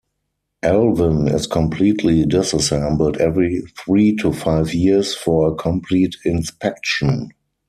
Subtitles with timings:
[0.63, 7.29] "Alvin" is completely disassembled every three to five years for a complete inspection.